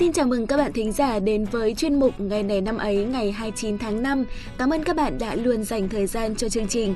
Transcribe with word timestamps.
Xin 0.00 0.12
chào 0.12 0.26
mừng 0.26 0.46
các 0.46 0.56
bạn 0.56 0.72
thính 0.72 0.92
giả 0.92 1.18
đến 1.18 1.44
với 1.44 1.74
chuyên 1.74 1.94
mục 1.94 2.20
Ngày 2.20 2.42
này 2.42 2.60
năm 2.60 2.76
ấy 2.76 3.04
ngày 3.04 3.32
29 3.32 3.78
tháng 3.78 4.02
5. 4.02 4.24
Cảm 4.58 4.72
ơn 4.72 4.84
các 4.84 4.96
bạn 4.96 5.18
đã 5.18 5.34
luôn 5.34 5.64
dành 5.64 5.88
thời 5.88 6.06
gian 6.06 6.36
cho 6.36 6.48
chương 6.48 6.68
trình. 6.68 6.94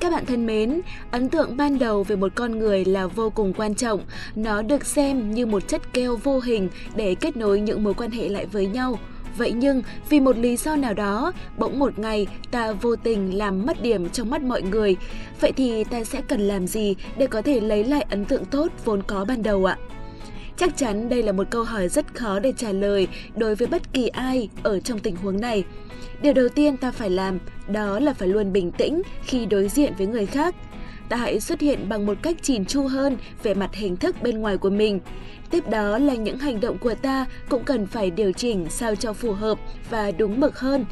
Các 0.00 0.12
bạn 0.12 0.26
thân 0.26 0.46
mến, 0.46 0.80
ấn 1.10 1.28
tượng 1.28 1.56
ban 1.56 1.78
đầu 1.78 2.02
về 2.02 2.16
một 2.16 2.32
con 2.34 2.58
người 2.58 2.84
là 2.84 3.06
vô 3.06 3.30
cùng 3.30 3.52
quan 3.52 3.74
trọng. 3.74 4.00
Nó 4.34 4.62
được 4.62 4.86
xem 4.86 5.34
như 5.34 5.46
một 5.46 5.68
chất 5.68 5.92
keo 5.92 6.16
vô 6.16 6.40
hình 6.40 6.68
để 6.94 7.14
kết 7.14 7.36
nối 7.36 7.60
những 7.60 7.84
mối 7.84 7.94
quan 7.94 8.10
hệ 8.10 8.28
lại 8.28 8.46
với 8.46 8.66
nhau. 8.66 8.98
Vậy 9.36 9.52
nhưng, 9.52 9.82
vì 10.08 10.20
một 10.20 10.36
lý 10.36 10.56
do 10.56 10.76
nào 10.76 10.94
đó, 10.94 11.32
bỗng 11.58 11.78
một 11.78 11.98
ngày 11.98 12.26
ta 12.50 12.72
vô 12.72 12.96
tình 12.96 13.38
làm 13.38 13.66
mất 13.66 13.82
điểm 13.82 14.08
trong 14.10 14.30
mắt 14.30 14.42
mọi 14.42 14.62
người. 14.62 14.96
Vậy 15.40 15.52
thì 15.52 15.84
ta 15.84 16.04
sẽ 16.04 16.20
cần 16.28 16.40
làm 16.40 16.66
gì 16.66 16.96
để 17.18 17.26
có 17.26 17.42
thể 17.42 17.60
lấy 17.60 17.84
lại 17.84 18.06
ấn 18.10 18.24
tượng 18.24 18.44
tốt 18.44 18.72
vốn 18.84 19.02
có 19.02 19.24
ban 19.24 19.42
đầu 19.42 19.64
ạ? 19.64 19.78
Chắc 20.58 20.76
chắn 20.76 21.08
đây 21.08 21.22
là 21.22 21.32
một 21.32 21.44
câu 21.50 21.64
hỏi 21.64 21.88
rất 21.88 22.14
khó 22.14 22.38
để 22.38 22.52
trả 22.56 22.72
lời 22.72 23.08
đối 23.36 23.54
với 23.54 23.68
bất 23.68 23.92
kỳ 23.92 24.08
ai 24.08 24.48
ở 24.62 24.80
trong 24.80 24.98
tình 24.98 25.16
huống 25.16 25.40
này. 25.40 25.64
Điều 26.22 26.32
đầu 26.32 26.48
tiên 26.48 26.76
ta 26.76 26.90
phải 26.90 27.10
làm 27.10 27.38
đó 27.68 27.98
là 28.00 28.12
phải 28.12 28.28
luôn 28.28 28.52
bình 28.52 28.70
tĩnh 28.70 29.02
khi 29.22 29.46
đối 29.46 29.68
diện 29.68 29.92
với 29.98 30.06
người 30.06 30.26
khác. 30.26 30.54
Ta 31.08 31.16
hãy 31.16 31.40
xuất 31.40 31.60
hiện 31.60 31.88
bằng 31.88 32.06
một 32.06 32.18
cách 32.22 32.36
chỉn 32.42 32.64
chu 32.64 32.86
hơn 32.86 33.16
về 33.42 33.54
mặt 33.54 33.74
hình 33.74 33.96
thức 33.96 34.22
bên 34.22 34.40
ngoài 34.40 34.56
của 34.56 34.70
mình. 34.70 35.00
Tiếp 35.50 35.70
đó 35.70 35.98
là 35.98 36.14
những 36.14 36.38
hành 36.38 36.60
động 36.60 36.78
của 36.78 36.94
ta 36.94 37.26
cũng 37.48 37.64
cần 37.64 37.86
phải 37.86 38.10
điều 38.10 38.32
chỉnh 38.32 38.66
sao 38.70 38.94
cho 38.94 39.12
phù 39.12 39.32
hợp 39.32 39.58
và 39.90 40.10
đúng 40.10 40.40
mực 40.40 40.58
hơn. 40.58 40.84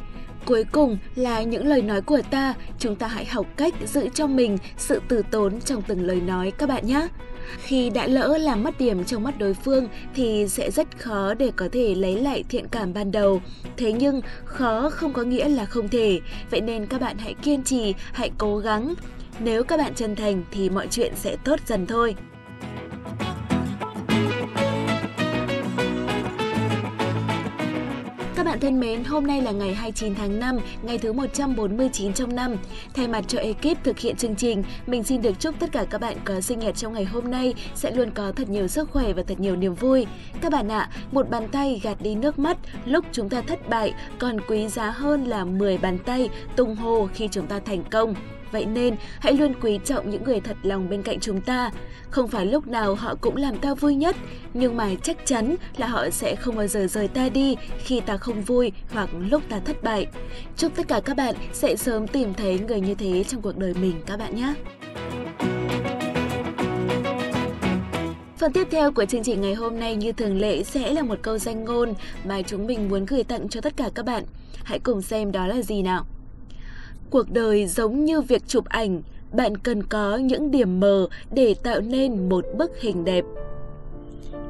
Cuối 0.45 0.63
cùng 0.71 0.97
là 1.15 1.43
những 1.43 1.67
lời 1.67 1.81
nói 1.81 2.01
của 2.01 2.21
ta, 2.31 2.53
chúng 2.79 2.95
ta 2.95 3.07
hãy 3.07 3.25
học 3.25 3.45
cách 3.57 3.73
giữ 3.85 4.09
cho 4.13 4.27
mình 4.27 4.57
sự 4.77 5.01
từ 5.07 5.21
tốn 5.31 5.61
trong 5.61 5.81
từng 5.81 6.05
lời 6.05 6.21
nói 6.21 6.51
các 6.51 6.69
bạn 6.69 6.87
nhé. 6.87 7.07
Khi 7.57 7.89
đã 7.89 8.07
lỡ 8.07 8.37
làm 8.37 8.63
mất 8.63 8.77
điểm 8.79 9.03
trong 9.03 9.23
mắt 9.23 9.39
đối 9.39 9.53
phương 9.53 9.87
thì 10.15 10.47
sẽ 10.47 10.71
rất 10.71 10.97
khó 10.99 11.33
để 11.33 11.51
có 11.55 11.69
thể 11.71 11.95
lấy 11.95 12.21
lại 12.21 12.43
thiện 12.49 12.67
cảm 12.67 12.93
ban 12.93 13.11
đầu. 13.11 13.41
Thế 13.77 13.91
nhưng 13.91 14.21
khó 14.45 14.89
không 14.89 15.13
có 15.13 15.23
nghĩa 15.23 15.49
là 15.49 15.65
không 15.65 15.89
thể, 15.89 16.19
vậy 16.51 16.61
nên 16.61 16.85
các 16.85 17.01
bạn 17.01 17.17
hãy 17.17 17.33
kiên 17.33 17.63
trì, 17.63 17.93
hãy 18.13 18.31
cố 18.37 18.57
gắng. 18.57 18.93
Nếu 19.39 19.63
các 19.63 19.77
bạn 19.77 19.93
chân 19.95 20.15
thành 20.15 20.43
thì 20.51 20.69
mọi 20.69 20.87
chuyện 20.91 21.13
sẽ 21.15 21.35
tốt 21.43 21.59
dần 21.67 21.85
thôi. 21.85 22.15
Bạn 28.47 28.59
thân 28.59 28.79
mến, 28.79 29.03
hôm 29.03 29.27
nay 29.27 29.41
là 29.41 29.51
ngày 29.51 29.73
29 29.73 30.15
tháng 30.15 30.39
5, 30.39 30.59
ngày 30.81 30.97
thứ 30.97 31.13
149 31.13 32.13
trong 32.13 32.35
năm. 32.35 32.55
Thay 32.93 33.07
mặt 33.07 33.23
cho 33.27 33.39
ekip 33.39 33.83
thực 33.83 33.99
hiện 33.99 34.15
chương 34.15 34.35
trình, 34.35 34.63
mình 34.85 35.03
xin 35.03 35.21
được 35.21 35.39
chúc 35.39 35.55
tất 35.59 35.71
cả 35.71 35.85
các 35.89 36.01
bạn 36.01 36.17
có 36.25 36.41
sinh 36.41 36.59
nhật 36.59 36.75
trong 36.75 36.93
ngày 36.93 37.05
hôm 37.05 37.31
nay 37.31 37.53
sẽ 37.75 37.91
luôn 37.91 38.11
có 38.11 38.31
thật 38.31 38.49
nhiều 38.49 38.67
sức 38.67 38.91
khỏe 38.91 39.13
và 39.13 39.23
thật 39.27 39.39
nhiều 39.39 39.55
niềm 39.55 39.73
vui. 39.73 40.05
Các 40.41 40.51
bạn 40.51 40.71
ạ, 40.71 40.79
à, 40.79 40.89
một 41.11 41.29
bàn 41.29 41.47
tay 41.47 41.81
gạt 41.83 42.01
đi 42.01 42.15
nước 42.15 42.39
mắt 42.39 42.57
lúc 42.85 43.05
chúng 43.11 43.29
ta 43.29 43.41
thất 43.41 43.69
bại 43.69 43.93
còn 44.19 44.41
quý 44.47 44.67
giá 44.67 44.89
hơn 44.89 45.23
là 45.23 45.45
10 45.45 45.77
bàn 45.77 45.97
tay 46.05 46.29
tung 46.55 46.75
hô 46.75 47.07
khi 47.13 47.27
chúng 47.31 47.47
ta 47.47 47.59
thành 47.59 47.83
công. 47.91 48.13
Vậy 48.51 48.65
nên, 48.65 48.95
hãy 49.19 49.33
luôn 49.33 49.53
quý 49.61 49.79
trọng 49.85 50.09
những 50.09 50.23
người 50.23 50.39
thật 50.39 50.57
lòng 50.63 50.89
bên 50.89 51.03
cạnh 51.03 51.19
chúng 51.19 51.41
ta. 51.41 51.71
Không 52.09 52.27
phải 52.27 52.45
lúc 52.45 52.67
nào 52.67 52.95
họ 52.95 53.15
cũng 53.21 53.35
làm 53.35 53.57
ta 53.57 53.73
vui 53.73 53.95
nhất, 53.95 54.15
nhưng 54.53 54.77
mà 54.77 54.89
chắc 55.03 55.17
chắn 55.25 55.55
là 55.77 55.87
họ 55.87 56.09
sẽ 56.09 56.35
không 56.35 56.55
bao 56.55 56.67
giờ 56.67 56.87
rời 56.87 57.07
ta 57.07 57.29
đi 57.29 57.55
khi 57.77 57.99
ta 57.99 58.17
không 58.17 58.41
vui 58.41 58.71
hoặc 58.91 59.09
lúc 59.19 59.43
ta 59.49 59.59
thất 59.59 59.83
bại. 59.83 60.07
Chúc 60.57 60.75
tất 60.75 60.87
cả 60.87 60.99
các 60.99 61.17
bạn 61.17 61.35
sẽ 61.53 61.75
sớm 61.75 62.07
tìm 62.07 62.33
thấy 62.33 62.59
người 62.59 62.81
như 62.81 62.95
thế 62.95 63.23
trong 63.23 63.41
cuộc 63.41 63.57
đời 63.57 63.73
mình 63.73 64.01
các 64.05 64.19
bạn 64.19 64.35
nhé. 64.35 64.53
Phần 68.37 68.53
tiếp 68.53 68.67
theo 68.71 68.91
của 68.91 69.05
chương 69.05 69.23
trình 69.23 69.41
ngày 69.41 69.53
hôm 69.53 69.79
nay 69.79 69.95
như 69.95 70.11
thường 70.11 70.39
lệ 70.39 70.63
sẽ 70.63 70.93
là 70.93 71.03
một 71.03 71.19
câu 71.21 71.37
danh 71.37 71.65
ngôn 71.65 71.93
mà 72.25 72.41
chúng 72.41 72.67
mình 72.67 72.89
muốn 72.89 73.05
gửi 73.05 73.23
tặng 73.23 73.49
cho 73.49 73.61
tất 73.61 73.77
cả 73.77 73.89
các 73.95 74.05
bạn. 74.05 74.23
Hãy 74.63 74.79
cùng 74.79 75.01
xem 75.01 75.31
đó 75.31 75.47
là 75.47 75.61
gì 75.61 75.81
nào. 75.81 76.05
Cuộc 77.11 77.31
đời 77.31 77.67
giống 77.67 78.05
như 78.05 78.21
việc 78.21 78.47
chụp 78.47 78.65
ảnh, 78.65 79.01
bạn 79.31 79.57
cần 79.57 79.83
có 79.83 80.17
những 80.17 80.51
điểm 80.51 80.79
mờ 80.79 81.07
để 81.31 81.55
tạo 81.63 81.81
nên 81.81 82.29
một 82.29 82.45
bức 82.57 82.79
hình 82.79 83.05
đẹp. 83.05 83.25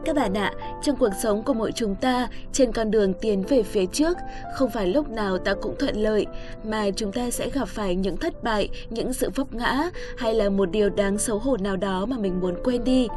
Các 0.06 0.16
bạn 0.16 0.34
ạ, 0.34 0.54
trong 0.84 0.96
cuộc 0.96 1.10
sống 1.24 1.44
của 1.44 1.54
mỗi 1.54 1.72
chúng 1.72 1.96
ta, 1.96 2.28
trên 2.54 2.72
con 2.72 2.92
đường 2.92 3.14
tiến 3.14 3.44
về 3.44 3.64
phía 3.64 3.86
trước, 3.86 4.18
không 4.56 4.70
phải 4.70 4.88
lúc 4.88 5.10
nào 5.10 5.38
ta 5.38 5.54
cũng 5.54 5.76
thuận 5.80 5.96
lợi, 5.96 6.26
mà 6.64 6.90
chúng 6.96 7.12
ta 7.12 7.32
sẽ 7.32 7.50
gặp 7.50 7.68
phải 7.68 7.96
những 7.96 8.18
thất 8.18 8.44
bại, 8.44 8.70
những 8.90 9.14
sự 9.14 9.30
vấp 9.36 9.54
ngã 9.54 9.90
hay 10.18 10.34
là 10.34 10.50
một 10.50 10.72
điều 10.72 10.90
đáng 10.90 11.18
xấu 11.18 11.40
hổ 11.40 11.58
nào 11.58 11.78
đó 11.78 12.06
mà 12.06 12.18
mình 12.18 12.40
muốn 12.42 12.56
quên 12.64 12.84
đi. 12.84 13.08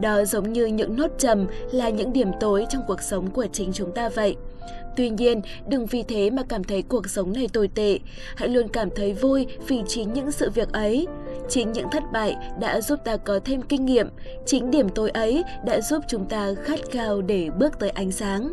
Đó 0.00 0.24
giống 0.24 0.52
như 0.52 0.66
những 0.66 0.96
nốt 0.96 1.10
trầm 1.18 1.46
là 1.72 1.88
những 1.88 2.12
điểm 2.12 2.28
tối 2.40 2.66
trong 2.70 2.82
cuộc 2.88 3.00
sống 3.02 3.30
của 3.30 3.46
chính 3.52 3.72
chúng 3.72 3.92
ta 3.92 4.08
vậy. 4.08 4.36
Tuy 4.96 5.10
nhiên, 5.10 5.40
đừng 5.68 5.86
vì 5.86 6.02
thế 6.02 6.30
mà 6.30 6.42
cảm 6.48 6.64
thấy 6.64 6.82
cuộc 6.82 7.08
sống 7.08 7.32
này 7.32 7.48
tồi 7.52 7.68
tệ. 7.68 7.98
Hãy 8.36 8.48
luôn 8.48 8.68
cảm 8.68 8.88
thấy 8.96 9.12
vui 9.12 9.46
vì 9.68 9.82
chính 9.88 10.12
những 10.12 10.32
sự 10.32 10.50
việc 10.50 10.72
ấy. 10.72 11.06
Chính 11.48 11.72
những 11.72 11.90
thất 11.92 12.02
bại 12.12 12.36
đã 12.60 12.80
giúp 12.80 12.98
ta 13.04 13.16
có 13.16 13.40
thêm 13.44 13.62
kinh 13.62 13.86
nghiệm. 13.86 14.08
Chính 14.46 14.70
điểm 14.70 14.88
tối 14.88 15.10
ấy 15.10 15.44
đã 15.66 15.80
giúp 15.80 16.04
chúng 16.08 16.24
ta 16.24 16.54
khát 16.62 16.80
khao 16.90 17.22
để 17.22 17.50
bước 17.58 17.78
tới 17.78 17.90
ánh 17.90 18.12
sáng. 18.12 18.52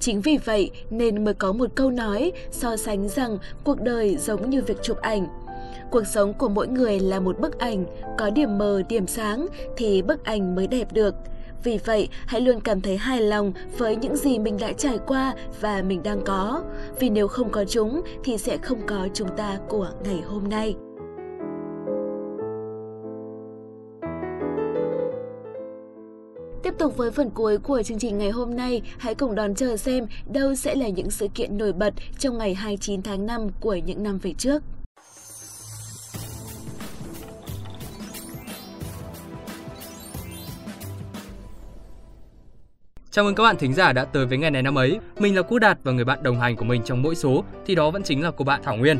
Chính 0.00 0.20
vì 0.20 0.38
vậy 0.44 0.70
nên 0.90 1.24
mới 1.24 1.34
có 1.34 1.52
một 1.52 1.70
câu 1.74 1.90
nói 1.90 2.32
so 2.50 2.76
sánh 2.76 3.08
rằng 3.08 3.38
cuộc 3.64 3.80
đời 3.80 4.16
giống 4.16 4.50
như 4.50 4.62
việc 4.62 4.82
chụp 4.82 4.96
ảnh. 5.00 5.26
Cuộc 5.90 6.06
sống 6.06 6.34
của 6.34 6.48
mỗi 6.48 6.68
người 6.68 7.00
là 7.00 7.20
một 7.20 7.40
bức 7.40 7.58
ảnh, 7.58 7.84
có 8.18 8.30
điểm 8.30 8.58
mờ, 8.58 8.82
điểm 8.88 9.06
sáng 9.06 9.46
thì 9.76 10.02
bức 10.02 10.24
ảnh 10.24 10.54
mới 10.54 10.66
đẹp 10.66 10.92
được. 10.92 11.14
Vì 11.64 11.78
vậy, 11.84 12.08
hãy 12.26 12.40
luôn 12.40 12.60
cảm 12.60 12.80
thấy 12.80 12.96
hài 12.96 13.20
lòng 13.20 13.52
với 13.78 13.96
những 13.96 14.16
gì 14.16 14.38
mình 14.38 14.56
đã 14.60 14.72
trải 14.72 14.98
qua 15.06 15.34
và 15.60 15.82
mình 15.82 16.02
đang 16.02 16.20
có. 16.24 16.62
Vì 17.00 17.10
nếu 17.10 17.28
không 17.28 17.50
có 17.50 17.64
chúng 17.64 18.02
thì 18.24 18.38
sẽ 18.38 18.56
không 18.56 18.86
có 18.86 19.08
chúng 19.14 19.28
ta 19.36 19.58
của 19.68 19.88
ngày 20.04 20.20
hôm 20.20 20.48
nay. 20.48 20.74
Tiếp 26.62 26.74
tục 26.78 26.96
với 26.96 27.10
phần 27.10 27.30
cuối 27.30 27.58
của 27.58 27.82
chương 27.82 27.98
trình 27.98 28.18
ngày 28.18 28.30
hôm 28.30 28.56
nay, 28.56 28.82
hãy 28.98 29.14
cùng 29.14 29.34
đón 29.34 29.54
chờ 29.54 29.76
xem 29.76 30.06
đâu 30.32 30.54
sẽ 30.54 30.74
là 30.74 30.88
những 30.88 31.10
sự 31.10 31.28
kiện 31.34 31.58
nổi 31.58 31.72
bật 31.72 31.94
trong 32.18 32.38
ngày 32.38 32.54
29 32.54 33.02
tháng 33.02 33.26
5 33.26 33.48
của 33.60 33.74
những 33.74 34.02
năm 34.02 34.18
về 34.18 34.32
trước. 34.38 34.62
Chào 43.14 43.24
mừng 43.24 43.34
các 43.34 43.42
bạn 43.42 43.56
thính 43.56 43.74
giả 43.74 43.92
đã 43.92 44.04
tới 44.04 44.26
với 44.26 44.38
ngày 44.38 44.50
này 44.50 44.62
năm 44.62 44.78
ấy. 44.78 44.98
Mình 45.18 45.36
là 45.36 45.42
Cú 45.42 45.58
Đạt 45.58 45.78
và 45.82 45.92
người 45.92 46.04
bạn 46.04 46.22
đồng 46.22 46.40
hành 46.40 46.56
của 46.56 46.64
mình 46.64 46.82
trong 46.84 47.02
mỗi 47.02 47.14
số 47.14 47.44
thì 47.66 47.74
đó 47.74 47.90
vẫn 47.90 48.02
chính 48.02 48.22
là 48.22 48.30
cô 48.30 48.44
bạn 48.44 48.60
Thảo 48.64 48.76
Nguyên. 48.76 48.98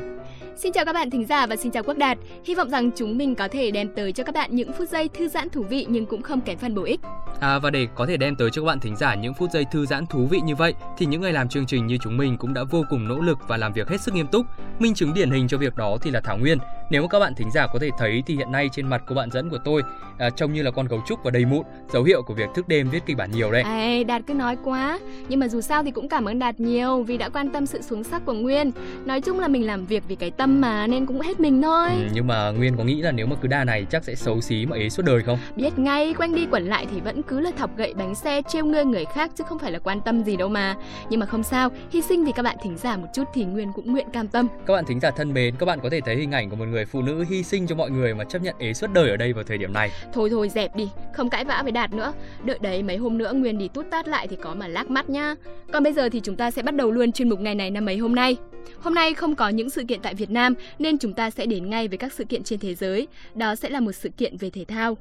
Xin 0.56 0.72
chào 0.72 0.84
các 0.84 0.92
bạn 0.92 1.10
thính 1.10 1.26
giả 1.26 1.46
và 1.46 1.56
xin 1.56 1.72
chào 1.72 1.82
Quốc 1.82 1.96
Đạt. 1.96 2.18
Hy 2.44 2.54
vọng 2.54 2.70
rằng 2.70 2.90
chúng 2.96 3.18
mình 3.18 3.34
có 3.34 3.48
thể 3.48 3.70
đem 3.70 3.88
tới 3.96 4.12
cho 4.12 4.24
các 4.24 4.34
bạn 4.34 4.56
những 4.56 4.72
phút 4.72 4.88
giây 4.88 5.08
thư 5.08 5.28
giãn 5.28 5.50
thú 5.50 5.62
vị 5.62 5.86
nhưng 5.88 6.06
cũng 6.06 6.22
không 6.22 6.40
kém 6.40 6.58
phần 6.58 6.74
bổ 6.74 6.82
ích. 6.82 7.00
À, 7.40 7.58
và 7.58 7.70
để 7.70 7.86
có 7.94 8.06
thể 8.06 8.16
đem 8.16 8.36
tới 8.36 8.50
cho 8.50 8.62
các 8.62 8.66
bạn 8.66 8.80
thính 8.80 8.96
giả 8.96 9.14
những 9.14 9.34
phút 9.34 9.50
giây 9.50 9.64
thư 9.72 9.86
giãn 9.86 10.06
thú 10.06 10.26
vị 10.26 10.40
như 10.44 10.54
vậy 10.54 10.74
thì 10.98 11.06
những 11.06 11.20
người 11.20 11.32
làm 11.32 11.48
chương 11.48 11.66
trình 11.66 11.86
như 11.86 11.98
chúng 12.02 12.16
mình 12.16 12.36
cũng 12.36 12.54
đã 12.54 12.64
vô 12.70 12.84
cùng 12.90 13.08
nỗ 13.08 13.20
lực 13.20 13.38
và 13.48 13.56
làm 13.56 13.72
việc 13.72 13.88
hết 13.88 14.00
sức 14.00 14.14
nghiêm 14.14 14.26
túc. 14.26 14.46
Minh 14.78 14.94
chứng 14.94 15.14
điển 15.14 15.30
hình 15.30 15.48
cho 15.48 15.58
việc 15.58 15.76
đó 15.76 15.96
thì 16.02 16.10
là 16.10 16.20
Thảo 16.20 16.38
Nguyên. 16.38 16.58
Nếu 16.92 17.08
các 17.08 17.18
bạn 17.18 17.34
thính 17.34 17.50
giả 17.50 17.66
có 17.66 17.78
thể 17.78 17.90
thấy 17.98 18.22
thì 18.26 18.36
hiện 18.36 18.52
nay 18.52 18.68
trên 18.72 18.86
mặt 18.86 19.02
của 19.06 19.14
bạn 19.14 19.30
dẫn 19.30 19.50
của 19.50 19.58
tôi 19.64 19.82
à, 20.18 20.30
trông 20.30 20.52
như 20.52 20.62
là 20.62 20.70
con 20.70 20.86
gấu 20.86 21.02
trúc 21.06 21.24
và 21.24 21.30
đầy 21.30 21.44
mụn, 21.44 21.62
dấu 21.92 22.02
hiệu 22.02 22.22
của 22.22 22.34
việc 22.34 22.48
thức 22.54 22.68
đêm 22.68 22.90
viết 22.90 23.06
kịch 23.06 23.16
bản 23.16 23.30
nhiều 23.32 23.52
đấy. 23.52 23.62
À, 23.62 24.04
Đạt 24.06 24.22
cứ 24.26 24.34
nói 24.34 24.56
quá, 24.64 24.98
nhưng 25.28 25.40
mà 25.40 25.48
dù 25.48 25.60
sao 25.60 25.82
thì 25.82 25.90
cũng 25.90 26.08
cảm 26.08 26.24
ơn 26.24 26.38
Đạt 26.38 26.60
nhiều 26.60 27.02
vì 27.02 27.16
đã 27.16 27.28
quan 27.28 27.50
tâm 27.50 27.66
sự 27.66 27.82
xuống 27.82 28.04
sắc 28.04 28.22
của 28.24 28.32
Nguyên. 28.32 28.70
Nói 29.04 29.20
chung 29.20 29.40
là 29.40 29.48
mình 29.48 29.66
làm 29.66 29.86
việc 29.86 30.02
vì 30.08 30.14
cái 30.14 30.30
tâm 30.30 30.60
mà 30.60 30.86
nên 30.86 31.06
cũng 31.06 31.20
hết 31.20 31.40
mình 31.40 31.62
thôi. 31.62 31.88
Ừ, 31.90 32.08
nhưng 32.12 32.26
mà 32.26 32.50
Nguyên 32.50 32.76
có 32.76 32.84
nghĩ 32.84 33.02
là 33.02 33.12
nếu 33.12 33.26
mà 33.26 33.36
cứ 33.40 33.48
đa 33.48 33.64
này 33.64 33.86
chắc 33.90 34.04
sẽ 34.04 34.14
xấu 34.14 34.40
xí 34.40 34.66
mà 34.66 34.76
ế 34.76 34.88
suốt 34.88 35.02
đời 35.06 35.22
không? 35.22 35.38
Biết 35.56 35.78
ngay, 35.78 36.14
quanh 36.14 36.34
đi 36.34 36.46
quẩn 36.50 36.66
lại 36.66 36.86
thì 36.90 37.00
vẫn 37.00 37.22
cứ 37.22 37.40
là 37.40 37.50
thọc 37.56 37.76
gậy 37.76 37.94
bánh 37.94 38.14
xe 38.14 38.42
trêu 38.48 38.64
ngươi 38.64 38.84
người 38.84 39.04
khác 39.14 39.30
chứ 39.36 39.44
không 39.48 39.58
phải 39.58 39.72
là 39.72 39.78
quan 39.78 40.00
tâm 40.00 40.22
gì 40.22 40.36
đâu 40.36 40.48
mà. 40.48 40.76
Nhưng 41.10 41.20
mà 41.20 41.26
không 41.26 41.42
sao, 41.42 41.68
hy 41.90 42.02
sinh 42.02 42.24
vì 42.24 42.32
các 42.32 42.42
bạn 42.42 42.56
thính 42.62 42.76
giả 42.76 42.96
một 42.96 43.08
chút 43.14 43.24
thì 43.34 43.44
Nguyên 43.44 43.72
cũng 43.72 43.92
nguyện 43.92 44.06
cam 44.12 44.28
tâm. 44.28 44.48
Các 44.66 44.74
bạn 44.74 44.84
thính 44.84 45.00
giả 45.00 45.10
thân 45.10 45.34
mến, 45.34 45.54
các 45.58 45.66
bạn 45.66 45.80
có 45.82 45.90
thể 45.90 46.00
thấy 46.00 46.16
hình 46.16 46.32
ảnh 46.32 46.50
của 46.50 46.56
một 46.56 46.64
người 46.82 46.86
phụ 46.86 47.02
nữ 47.02 47.24
hy 47.28 47.42
sinh 47.42 47.66
cho 47.66 47.74
mọi 47.74 47.90
người 47.90 48.14
mà 48.14 48.24
chấp 48.24 48.42
nhận 48.42 48.54
ế 48.58 48.72
suốt 48.72 48.86
đời 48.92 49.10
ở 49.10 49.16
đây 49.16 49.32
vào 49.32 49.44
thời 49.44 49.58
điểm 49.58 49.72
này. 49.72 49.90
Thôi 50.12 50.30
thôi 50.30 50.48
dẹp 50.48 50.76
đi, 50.76 50.88
không 51.14 51.30
cãi 51.30 51.44
vã 51.44 51.60
với 51.62 51.72
Đạt 51.72 51.92
nữa. 51.92 52.12
Đợi 52.44 52.58
đấy 52.62 52.82
mấy 52.82 52.96
hôm 52.96 53.18
nữa 53.18 53.32
Nguyên 53.32 53.58
đi 53.58 53.68
tút 53.68 53.86
tát 53.90 54.08
lại 54.08 54.28
thì 54.28 54.36
có 54.36 54.54
mà 54.54 54.68
lác 54.68 54.90
mắt 54.90 55.10
nhá. 55.10 55.34
Còn 55.72 55.82
bây 55.82 55.92
giờ 55.92 56.08
thì 56.08 56.20
chúng 56.20 56.36
ta 56.36 56.50
sẽ 56.50 56.62
bắt 56.62 56.74
đầu 56.74 56.90
luôn 56.90 57.12
chuyên 57.12 57.28
mục 57.28 57.40
ngày 57.40 57.54
này 57.54 57.70
năm 57.70 57.84
mấy 57.84 57.96
hôm 57.96 58.14
nay. 58.14 58.36
Hôm 58.80 58.94
nay 58.94 59.14
không 59.14 59.34
có 59.34 59.48
những 59.48 59.70
sự 59.70 59.82
kiện 59.88 60.00
tại 60.00 60.14
Việt 60.14 60.30
Nam 60.30 60.54
nên 60.78 60.98
chúng 60.98 61.12
ta 61.12 61.30
sẽ 61.30 61.46
đến 61.46 61.70
ngay 61.70 61.88
với 61.88 61.98
các 61.98 62.12
sự 62.12 62.24
kiện 62.24 62.42
trên 62.42 62.58
thế 62.58 62.74
giới. 62.74 63.08
Đó 63.34 63.54
sẽ 63.54 63.70
là 63.70 63.80
một 63.80 63.92
sự 63.92 64.08
kiện 64.08 64.36
về 64.36 64.50
thể 64.50 64.64
thao. 64.68 64.96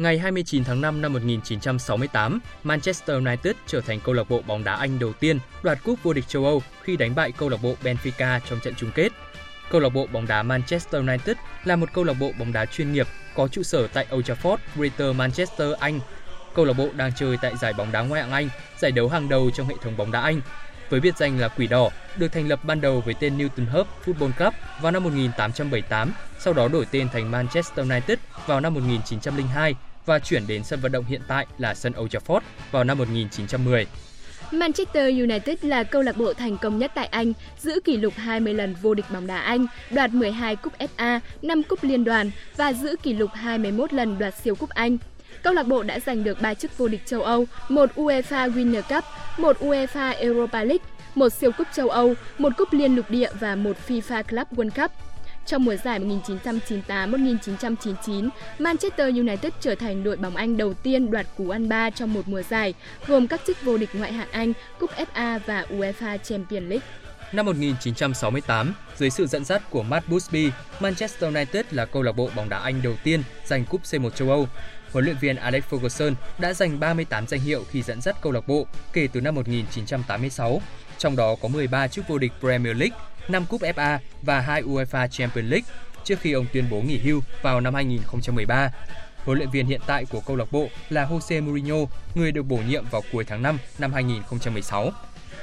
Ngày 0.00 0.18
29 0.18 0.64
tháng 0.64 0.80
5 0.80 1.02
năm 1.02 1.12
1968, 1.12 2.40
Manchester 2.64 3.16
United 3.16 3.56
trở 3.66 3.80
thành 3.80 4.00
câu 4.00 4.14
lạc 4.14 4.30
bộ 4.30 4.42
bóng 4.46 4.64
đá 4.64 4.74
Anh 4.74 4.98
đầu 4.98 5.12
tiên 5.12 5.38
đoạt 5.62 5.78
cúp 5.84 6.02
vô 6.02 6.12
địch 6.12 6.28
châu 6.28 6.44
Âu 6.44 6.62
khi 6.82 6.96
đánh 6.96 7.14
bại 7.14 7.32
câu 7.32 7.48
lạc 7.48 7.56
bộ 7.62 7.74
Benfica 7.82 8.40
trong 8.50 8.60
trận 8.60 8.74
chung 8.74 8.90
kết. 8.94 9.12
Câu 9.70 9.80
lạc 9.80 9.88
bộ 9.88 10.06
bóng 10.12 10.26
đá 10.26 10.42
Manchester 10.42 10.94
United 10.94 11.36
là 11.64 11.76
một 11.76 11.88
câu 11.94 12.04
lạc 12.04 12.14
bộ 12.20 12.32
bóng 12.38 12.52
đá 12.52 12.66
chuyên 12.66 12.92
nghiệp 12.92 13.06
có 13.34 13.48
trụ 13.48 13.62
sở 13.62 13.86
tại 13.86 14.06
Old 14.14 14.30
Trafford, 14.30 14.56
Greater 14.76 15.16
Manchester, 15.16 15.72
Anh. 15.78 16.00
câu 16.54 16.64
lạc 16.64 16.72
bộ 16.72 16.88
đang 16.96 17.12
chơi 17.16 17.36
tại 17.42 17.56
giải 17.56 17.72
bóng 17.72 17.92
đá 17.92 18.02
ngoại 18.02 18.22
hạng 18.22 18.32
Anh, 18.32 18.48
giải 18.78 18.92
đấu 18.92 19.08
hàng 19.08 19.28
đầu 19.28 19.50
trong 19.54 19.68
hệ 19.68 19.74
thống 19.82 19.96
bóng 19.96 20.12
đá 20.12 20.20
Anh. 20.20 20.40
Với 20.90 21.00
biệt 21.00 21.16
danh 21.16 21.38
là 21.38 21.48
Quỷ 21.48 21.66
Đỏ, 21.66 21.90
được 22.16 22.32
thành 22.32 22.48
lập 22.48 22.64
ban 22.64 22.80
đầu 22.80 23.00
với 23.00 23.14
tên 23.20 23.38
Newton 23.38 23.70
Hub 23.70 23.86
Football 24.04 24.32
Club 24.32 24.54
vào 24.82 24.92
năm 24.92 25.04
1878, 25.04 26.12
sau 26.38 26.54
đó 26.54 26.68
đổi 26.68 26.86
tên 26.90 27.08
thành 27.12 27.30
Manchester 27.30 27.90
United 27.90 28.18
vào 28.46 28.60
năm 28.60 28.74
1902 28.74 29.74
và 30.10 30.18
chuyển 30.18 30.46
đến 30.46 30.64
sân 30.64 30.80
vận 30.80 30.92
động 30.92 31.04
hiện 31.04 31.20
tại 31.28 31.46
là 31.58 31.74
sân 31.74 31.92
Old 32.00 32.16
Trafford 32.16 32.40
vào 32.70 32.84
năm 32.84 32.98
1910. 32.98 33.86
Manchester 34.50 35.18
United 35.18 35.58
là 35.62 35.82
câu 35.82 36.02
lạc 36.02 36.16
bộ 36.16 36.34
thành 36.34 36.56
công 36.58 36.78
nhất 36.78 36.92
tại 36.94 37.06
Anh, 37.06 37.32
giữ 37.60 37.80
kỷ 37.84 37.96
lục 37.96 38.14
20 38.16 38.54
lần 38.54 38.74
vô 38.82 38.94
địch 38.94 39.04
bóng 39.12 39.26
đá 39.26 39.40
Anh, 39.40 39.66
đoạt 39.90 40.14
12 40.14 40.56
cúp 40.56 40.72
FA, 40.78 41.20
5 41.42 41.62
cúp 41.62 41.84
liên 41.84 42.04
đoàn 42.04 42.30
và 42.56 42.72
giữ 42.72 42.96
kỷ 43.02 43.14
lục 43.14 43.30
21 43.34 43.92
lần 43.92 44.18
đoạt 44.18 44.34
siêu 44.44 44.54
cúp 44.54 44.70
Anh. 44.70 44.98
Câu 45.42 45.52
lạc 45.52 45.66
bộ 45.66 45.82
đã 45.82 46.00
giành 46.00 46.24
được 46.24 46.42
3 46.42 46.54
chức 46.54 46.78
vô 46.78 46.88
địch 46.88 47.06
châu 47.06 47.22
Âu, 47.22 47.46
một 47.68 47.90
UEFA 47.96 48.52
Winner 48.52 48.82
Cup, 48.82 49.04
một 49.38 49.56
UEFA 49.60 50.14
Europa 50.18 50.64
League, 50.64 50.86
một 51.14 51.28
siêu 51.28 51.52
cúp 51.52 51.66
châu 51.72 51.88
Âu, 51.88 52.14
một 52.38 52.52
cúp 52.56 52.72
liên 52.72 52.96
lục 52.96 53.10
địa 53.10 53.30
và 53.40 53.56
một 53.56 53.76
FIFA 53.88 54.22
Club 54.22 54.46
World 54.52 54.70
Cup. 54.82 55.09
Trong 55.46 55.64
mùa 55.64 55.76
giải 55.76 56.00
1998-1999, 56.00 58.28
Manchester 58.58 59.16
United 59.16 59.52
trở 59.60 59.74
thành 59.74 60.04
đội 60.04 60.16
bóng 60.16 60.36
Anh 60.36 60.56
đầu 60.56 60.74
tiên 60.74 61.10
đoạt 61.10 61.26
cú 61.36 61.50
ăn 61.50 61.68
ba 61.68 61.90
trong 61.90 62.14
một 62.14 62.28
mùa 62.28 62.42
giải, 62.42 62.74
gồm 63.06 63.26
các 63.26 63.40
chức 63.46 63.62
vô 63.62 63.76
địch 63.76 63.90
ngoại 63.92 64.12
hạng 64.12 64.30
Anh, 64.30 64.52
cúp 64.78 64.90
FA 65.14 65.38
và 65.46 65.66
UEFA 65.70 66.18
Champions 66.18 66.68
League. 66.68 66.86
Năm 67.32 67.46
1968, 67.46 68.74
dưới 68.96 69.10
sự 69.10 69.26
dẫn 69.26 69.44
dắt 69.44 69.70
của 69.70 69.82
Matt 69.82 70.08
Busby, 70.08 70.50
Manchester 70.80 71.34
United 71.34 71.66
là 71.70 71.84
câu 71.84 72.02
lạc 72.02 72.12
bộ 72.12 72.30
bóng 72.36 72.48
đá 72.48 72.58
Anh 72.58 72.82
đầu 72.82 72.94
tiên 73.04 73.22
giành 73.44 73.64
cúp 73.64 73.82
C1 73.82 74.10
châu 74.10 74.30
Âu. 74.30 74.48
Huấn 74.92 75.04
luyện 75.04 75.16
viên 75.20 75.36
Alex 75.36 75.64
Ferguson 75.70 76.14
đã 76.38 76.52
giành 76.52 76.80
38 76.80 77.26
danh 77.26 77.40
hiệu 77.40 77.64
khi 77.70 77.82
dẫn 77.82 78.00
dắt 78.00 78.16
câu 78.22 78.32
lạc 78.32 78.48
bộ 78.48 78.66
kể 78.92 79.08
từ 79.12 79.20
năm 79.20 79.34
1986, 79.34 80.62
trong 80.98 81.16
đó 81.16 81.36
có 81.42 81.48
13 81.48 81.88
chức 81.88 82.08
vô 82.08 82.18
địch 82.18 82.32
Premier 82.40 82.76
League, 82.76 82.98
5 83.28 83.44
cúp 83.48 83.60
FA 83.60 83.98
và 84.22 84.40
2 84.40 84.62
UEFA 84.62 85.08
Champions 85.08 85.50
League 85.50 85.68
trước 86.04 86.20
khi 86.20 86.32
ông 86.32 86.46
tuyên 86.52 86.64
bố 86.70 86.80
nghỉ 86.80 86.98
hưu 86.98 87.20
vào 87.42 87.60
năm 87.60 87.74
2013. 87.74 88.70
Huấn 89.24 89.38
luyện 89.38 89.50
viên 89.50 89.66
hiện 89.66 89.80
tại 89.86 90.04
của 90.04 90.20
câu 90.20 90.36
lạc 90.36 90.52
bộ 90.52 90.68
là 90.90 91.06
Jose 91.06 91.42
Mourinho, 91.44 91.76
người 92.14 92.32
được 92.32 92.42
bổ 92.42 92.56
nhiệm 92.56 92.84
vào 92.90 93.02
cuối 93.12 93.24
tháng 93.24 93.42
5 93.42 93.58
năm 93.78 93.92
2016. 93.92 94.90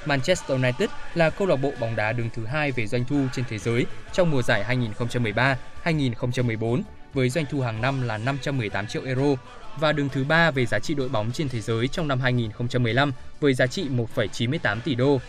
Manchester 0.06 0.50
United 0.50 0.90
là 1.16 1.30
câu 1.30 1.48
lạc 1.48 1.56
bộ 1.56 1.72
bóng 1.80 1.96
đá 1.96 2.12
đứng 2.12 2.30
thứ 2.34 2.46
hai 2.46 2.72
về 2.72 2.88
doanh 2.88 3.06
thu 3.06 3.26
trên 3.34 3.46
thế 3.50 3.58
giới 3.58 3.86
trong 4.14 4.32
mùa 4.32 4.42
giải 4.42 4.78
2013-2014 5.84 6.82
với 7.14 7.30
doanh 7.30 7.46
thu 7.52 7.62
hàng 7.62 7.82
năm 7.82 8.02
là 8.02 8.18
518 8.18 8.88
triệu 8.88 9.04
euro 9.04 9.36
và 9.80 9.92
đứng 9.92 10.10
thứ 10.10 10.24
ba 10.24 10.52
về 10.52 10.66
giá 10.66 10.80
trị 10.80 10.94
đội 10.94 11.10
bóng 11.10 11.32
trên 11.32 11.50
thế 11.50 11.62
giới 11.62 11.88
trong 11.88 12.08
năm 12.08 12.20
2015 12.20 13.12
với 13.40 13.54
giá 13.54 13.68
trị 13.68 13.88
1,98 14.16 14.80
tỷ 14.80 14.96
đô. 14.96 15.20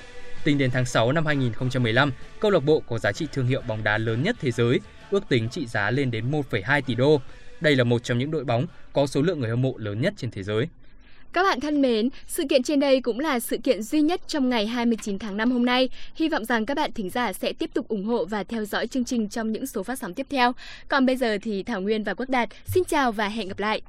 Tính 0.45 0.59
đến 0.59 0.71
tháng 0.71 0.87
6 0.87 1.13
năm 1.13 1.27
2015, 1.27 2.13
câu 2.41 2.51
lạc 2.51 2.65
bộ 2.65 2.83
có 2.89 2.99
giá 2.99 3.13
trị 3.13 3.27
thương 3.33 3.47
hiệu 3.47 3.63
bóng 3.69 3.85
đá 3.85 3.99
lớn 3.99 4.23
nhất 4.23 4.37
thế 4.41 4.51
giới, 4.51 4.81
ước 5.11 5.29
tính 5.29 5.49
trị 5.49 5.67
giá 5.67 5.91
lên 5.91 6.11
đến 6.11 6.31
1,2 6.31 6.83
tỷ 6.83 6.95
đô. 6.95 7.21
Đây 7.61 7.77
là 7.77 7.85
một 7.85 8.05
trong 8.05 8.19
những 8.19 8.31
đội 8.31 8.45
bóng 8.45 8.67
có 8.93 9.07
số 9.07 9.23
lượng 9.23 9.41
người 9.41 9.51
hâm 9.51 9.63
mộ 9.63 9.75
lớn 9.79 10.01
nhất 10.01 10.15
trên 10.17 10.31
thế 10.31 10.43
giới. 10.43 10.69
Các 11.33 11.43
bạn 11.43 11.61
thân 11.61 11.83
mến, 11.83 12.09
sự 12.27 12.45
kiện 12.49 12.63
trên 12.63 12.81
đây 12.81 13.01
cũng 13.01 13.21
là 13.21 13.41
sự 13.41 13.57
kiện 13.57 13.83
duy 13.83 14.01
nhất 14.01 14.21
trong 14.27 14.49
ngày 14.49 14.67
29 14.67 15.19
tháng 15.19 15.37
5 15.37 15.51
hôm 15.51 15.67
nay. 15.67 15.89
Hy 16.15 16.29
vọng 16.29 16.45
rằng 16.45 16.67
các 16.67 16.77
bạn 16.77 16.93
thính 16.93 17.11
giả 17.11 17.33
sẽ 17.33 17.53
tiếp 17.53 17.71
tục 17.75 17.89
ủng 17.89 18.05
hộ 18.05 18.25
và 18.25 18.45
theo 18.45 18.65
dõi 18.65 18.87
chương 18.87 19.05
trình 19.05 19.29
trong 19.29 19.53
những 19.53 19.67
số 19.67 19.83
phát 19.83 19.99
sóng 19.99 20.15
tiếp 20.15 20.27
theo. 20.31 20.53
Còn 20.89 21.07
bây 21.07 21.17
giờ 21.17 21.39
thì 21.43 21.63
Thảo 21.63 21.81
Nguyên 21.81 22.05
và 22.05 22.15
Quốc 22.15 22.29
Đạt 22.29 22.49
xin 22.67 22.85
chào 22.85 23.13
và 23.13 23.29
hẹn 23.29 23.49
gặp 23.49 23.59
lại. 23.59 23.83